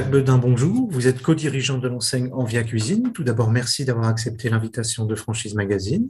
[0.00, 0.88] Jacques Bedin, bonjour.
[0.90, 3.12] Vous êtes co-dirigeant de l'enseigne Envia Cuisine.
[3.12, 6.08] Tout d'abord, merci d'avoir accepté l'invitation de Franchise Magazine.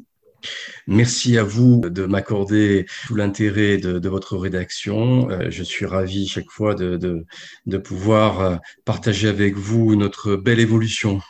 [0.86, 5.28] Merci à vous de m'accorder tout l'intérêt de, votre rédaction.
[5.28, 7.24] Euh, je suis ravi chaque fois de,
[7.66, 11.20] de, pouvoir euh, partager avec vous notre belle évolution.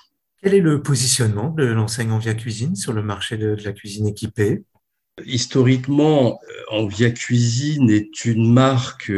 [0.43, 4.65] Quel est le positionnement de l'enseigne Envia Cuisine sur le marché de la cuisine équipée?
[5.27, 6.41] Historiquement,
[6.71, 9.13] Envia Cuisine est une marque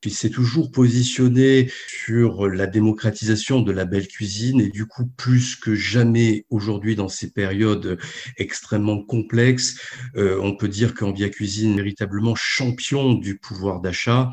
[0.00, 5.56] qui s'est toujours positionné sur la démocratisation de la belle cuisine et du coup plus
[5.56, 7.98] que jamais aujourd'hui dans ces périodes
[8.36, 9.80] extrêmement complexes,
[10.16, 14.30] euh, on peut dire qu'Envia Cuisine est véritablement champion du pouvoir d'achat.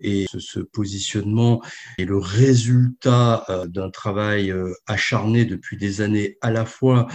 [0.00, 1.62] Et ce, positionnement
[1.98, 7.06] est le résultat euh, d'un travail euh, acharné depuis des années à la fois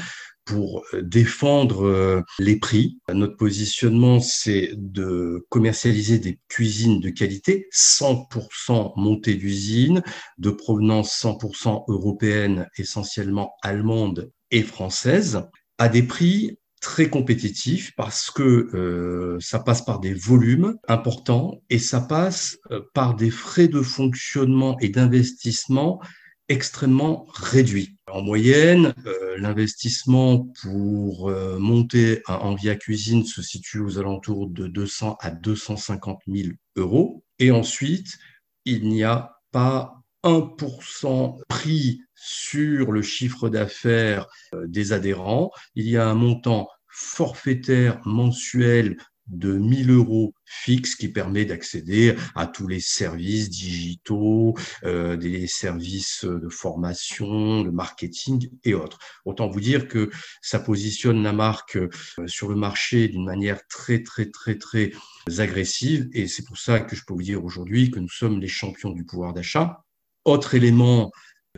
[0.49, 2.98] pour euh, défendre euh, les prix.
[3.13, 10.01] Notre positionnement, c'est de commercialiser des cuisines de qualité 100% montées d'usine,
[10.40, 15.43] de provenance 100% européenne, essentiellement allemande et française,
[15.77, 21.77] à des prix très compétitifs parce que euh, ça passe par des volumes importants et
[21.77, 22.57] ça passe
[22.93, 26.01] par des frais de fonctionnement et d'investissement
[26.49, 27.95] extrêmement réduits.
[28.11, 34.67] En moyenne, euh, l'investissement pour euh, monter un via Cuisine se situe aux alentours de
[34.67, 37.23] 200 à 250 000 euros.
[37.37, 38.17] Et ensuite,
[38.65, 45.51] il n'y a pas 1% pris sur le chiffre d'affaires euh, des adhérents.
[45.75, 48.97] Il y a un montant forfaitaire mensuel
[49.30, 56.26] de 1000 euros fixe qui permet d'accéder à tous les services digitaux, euh, des services
[56.26, 59.00] de formation, de marketing et autres.
[59.26, 60.10] Autant vous dire que
[60.41, 61.90] ça positionne la marque euh,
[62.27, 64.91] sur le marché d'une manière très, très, très, très
[65.38, 68.47] agressive et c'est pour ça que je peux vous dire aujourd'hui que nous sommes les
[68.47, 69.84] champions du pouvoir d'achat.
[70.25, 71.12] Autre élément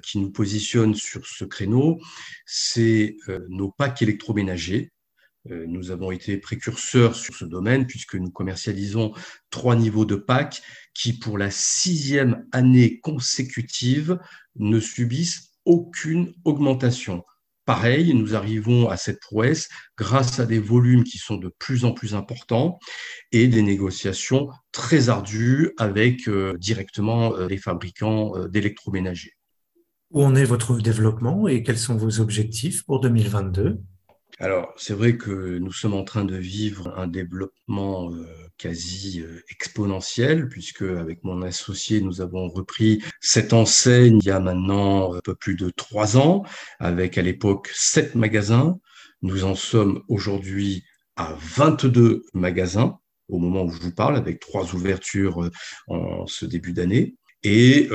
[0.04, 2.00] qui nous positionne sur ce créneau,
[2.46, 4.92] c'est euh, nos packs électroménagers
[5.46, 9.14] nous avons été précurseurs sur ce domaine puisque nous commercialisons
[9.50, 10.62] trois niveaux de PAC
[10.94, 14.20] qui, pour la sixième année consécutive,
[14.56, 17.24] ne subissent aucune augmentation.
[17.66, 21.92] Pareil, nous arrivons à cette prouesse grâce à des volumes qui sont de plus en
[21.92, 22.80] plus importants
[23.32, 29.34] et des négociations très ardues avec euh, directement euh, les fabricants d'électroménagers.
[30.10, 33.80] Où en est votre développement et quels sont vos objectifs pour 2022
[34.42, 38.26] alors, c'est vrai que nous sommes en train de vivre un développement euh,
[38.58, 44.40] quasi euh, exponentiel, puisque avec mon associé, nous avons repris cette enseigne il y a
[44.40, 46.44] maintenant un peu plus de trois ans,
[46.80, 48.80] avec à l'époque sept magasins.
[49.22, 50.86] Nous en sommes aujourd'hui
[51.18, 52.98] à 22 magasins
[53.28, 55.52] au moment où je vous parle, avec trois ouvertures euh,
[55.86, 57.16] en ce début d'année.
[57.44, 57.90] Et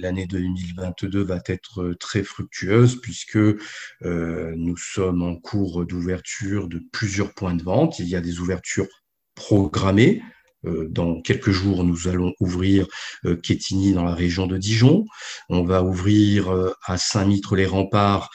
[0.00, 7.34] l'année 2022 va être très fructueuse puisque euh, nous sommes en cours d'ouverture de plusieurs
[7.34, 7.98] points de vente.
[7.98, 8.88] Il y a des ouvertures
[9.34, 10.22] programmées.
[10.66, 12.86] Euh, dans quelques jours, nous allons ouvrir
[13.24, 15.06] euh, Quétigny dans la région de Dijon.
[15.48, 18.30] On va ouvrir euh, à Saint-Mitre-les-Remparts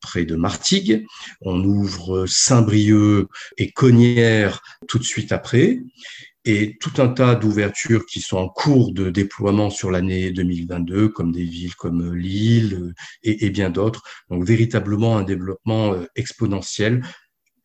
[0.00, 1.04] près de Martigues.
[1.42, 5.80] On ouvre Saint-Brieuc et Cognières tout de suite après
[6.48, 11.30] et tout un tas d'ouvertures qui sont en cours de déploiement sur l'année 2022, comme
[11.30, 14.02] des villes comme Lille euh, et, bien d'autres.
[14.30, 17.04] Donc véritablement un développement euh, exponentiel.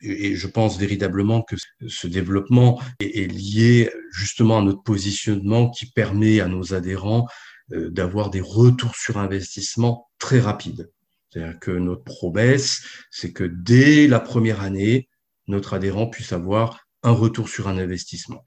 [0.02, 1.56] Et je pense véritablement que
[1.88, 7.26] ce développement est, lié justement à notre positionnement qui permet à nos adhérents
[7.72, 10.92] euh, d'avoir des retours sur investissement très rapides.
[11.30, 15.08] C'est-à-dire que notre promesse, c'est que dès la première année,
[15.48, 18.44] notre adhérent puisse avoir un retour sur un investissement.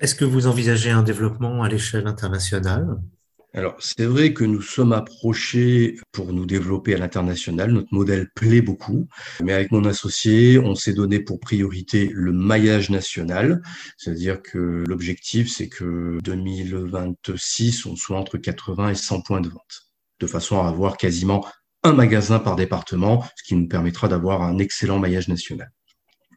[0.00, 2.98] Est-ce que vous envisagez un développement à l'échelle internationale?
[3.54, 7.70] Alors, c'est vrai que nous sommes approchés pour nous développer à l'international.
[7.70, 9.08] Notre modèle plaît beaucoup.
[9.42, 13.60] Mais avec mon associé, on s'est donné pour priorité le maillage national.
[13.98, 19.82] C'est-à-dire que l'objectif, c'est que 2026, on soit entre 80 et 100 points de vente.
[20.18, 21.44] De façon à avoir quasiment
[21.82, 25.70] un magasin par département, ce qui nous permettra d'avoir un excellent maillage national.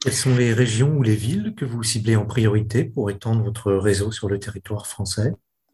[0.05, 3.73] Quelles sont les régions ou les villes que vous ciblez en priorité pour étendre votre
[3.73, 5.33] réseau sur le territoire français?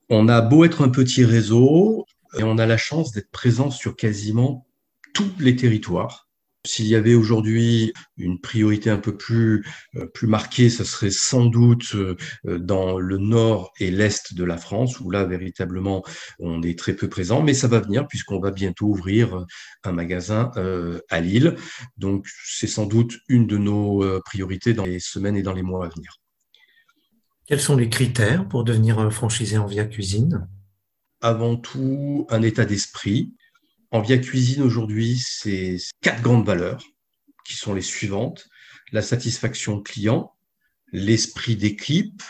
[0.09, 2.05] On a beau être un petit réseau,
[2.37, 4.65] et on a la chance d'être présent sur quasiment
[5.13, 6.29] tous les territoires.
[6.63, 9.65] S'il y avait aujourd'hui une priorité un peu plus,
[9.95, 12.15] euh, plus marquée, ce serait sans doute euh,
[12.45, 16.03] dans le nord et l'est de la France, où là, véritablement,
[16.37, 19.43] on est très peu présent, mais ça va venir puisqu'on va bientôt ouvrir
[19.83, 21.55] un magasin euh, à Lille.
[21.97, 25.85] Donc, c'est sans doute une de nos priorités dans les semaines et dans les mois
[25.85, 26.19] à venir.
[27.47, 30.47] Quels sont les critères pour devenir franchisé en Via Cuisine?
[31.21, 33.33] Avant tout un état d'esprit.
[33.91, 36.81] En Via Cuisine aujourd'hui, c'est quatre grandes valeurs
[37.43, 38.47] qui sont les suivantes.
[38.93, 40.33] La satisfaction client,
[40.93, 42.23] l'esprit d'équipe,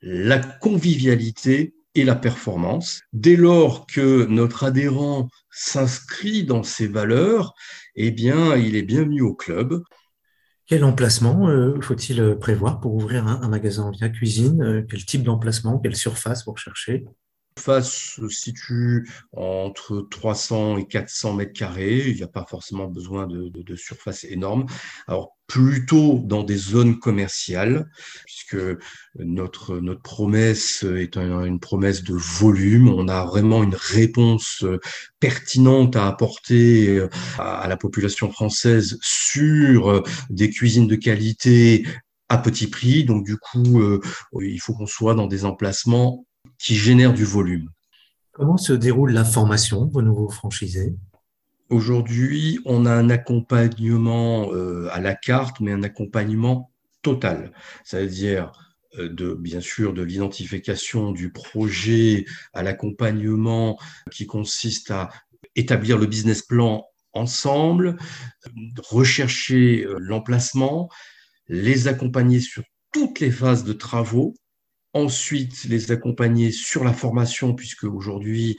[0.00, 3.00] la convivialité et la performance.
[3.12, 7.52] Dès lors que notre adhérent s'inscrit dans ces valeurs,
[7.96, 9.82] eh bien, il est bienvenu au club.
[10.66, 14.62] Quel emplacement euh, faut-il prévoir pour ouvrir un, magasin en via cuisine?
[14.62, 17.06] Euh, Quel type d'emplacement Quelle surface pour chercher?
[17.58, 22.04] Surface se situe entre 300 et 400 mètres carrés.
[22.08, 24.66] Il n'y a pas forcément besoin de, de, surface énorme.
[25.08, 27.90] Alors, plutôt dans des zones commerciales,
[28.26, 28.56] puisque
[29.18, 32.88] notre, notre promesse est une promesse de volume.
[32.90, 34.64] On a vraiment une réponse
[35.20, 37.02] pertinente à apporter
[37.38, 41.86] à la population française sur des cuisines de qualité
[42.28, 43.04] à petit prix.
[43.04, 44.00] Donc, du coup, euh,
[44.40, 46.26] il faut qu'on soit dans des emplacements
[46.58, 47.70] qui génèrent du volume.
[48.32, 50.94] Comment se déroule la formation vos nouveaux franchisés?
[51.70, 56.70] Aujourd'hui, on a un accompagnement euh, à la carte, mais un accompagnement
[57.02, 57.52] total.
[57.84, 58.52] C'est-à-dire
[58.98, 62.24] euh, de bien sûr de l'identification du projet
[62.54, 63.78] à l'accompagnement
[64.10, 65.10] qui consiste à
[65.56, 67.96] établir le business plan ensemble,
[68.78, 70.88] rechercher euh, l'emplacement,
[71.48, 72.62] les accompagner sur
[72.92, 74.34] toutes les phases de travaux
[74.94, 78.56] Ensuite, les accompagner sur la formation, puisque aujourd'hui,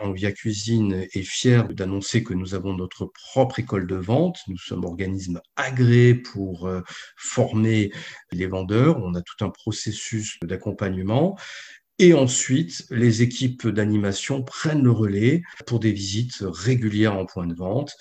[0.00, 4.38] en Via Cuisine est fier d'annoncer que nous avons notre propre école de vente.
[4.48, 6.80] Nous sommes organisme agréé pour euh,
[7.18, 7.92] former
[8.32, 8.98] les vendeurs.
[9.04, 11.38] On a tout un processus d'accompagnement.
[11.98, 17.54] Et ensuite, les équipes d'animation prennent le relais pour des visites régulières en point de
[17.54, 17.92] vente.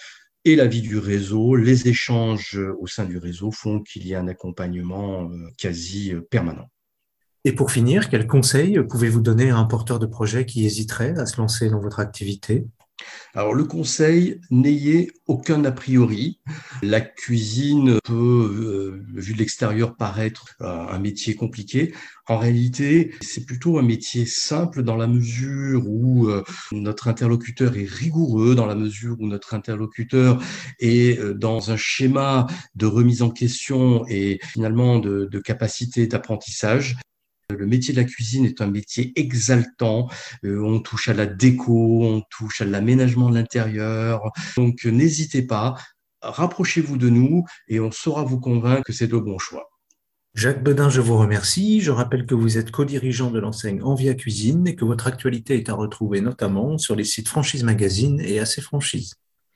[0.45, 4.21] Et la vie du réseau, les échanges au sein du réseau font qu'il y a
[4.21, 6.69] un accompagnement euh, quasi euh, permanent.
[7.47, 11.25] Et pour finir, quels conseils pouvez-vous donner à un porteur de projet qui hésiterait à
[11.25, 12.67] se lancer dans votre activité?
[13.33, 16.41] Alors le conseil, n'ayez aucun a priori.
[16.83, 18.11] La cuisine peut,
[19.13, 21.93] euh, vu de l'extérieur, paraître euh, un métier compliqué.
[22.27, 27.87] En réalité, c'est plutôt un métier simple dans la mesure où euh, notre interlocuteur est
[27.89, 30.43] rigoureux, dans la mesure où notre interlocuteur
[30.81, 32.45] est dans un schéma
[32.75, 36.97] de remise en question et finalement de, de capacité d'apprentissage.
[37.49, 40.09] Le métier de la cuisine est un métier exaltant.
[40.43, 44.31] Euh, on touche à la déco, on touche à l'aménagement de l'intérieur.
[44.57, 45.75] Donc n'hésitez pas,
[46.21, 49.69] rapprochez-vous de nous et on saura vous convaincre que c'est le bon choix.
[50.33, 51.79] Jacques Bedin, je vous remercie.
[51.79, 55.69] Je rappelle que vous êtes co-dirigeant de l'enseigne Envia Cuisine et que votre actualité est
[55.69, 59.15] à retrouver notamment sur les sites Franchise Magazine et AC Franchise.